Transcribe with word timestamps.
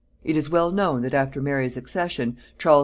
It 0.23 0.35
is 0.35 0.49
well 0.49 0.71
known 0.71 1.03
that 1.03 1.13
after 1.13 1.43
Mary's 1.43 1.77
accession, 1.77 2.35
Charles 2.57 2.79
V. 2.79 2.79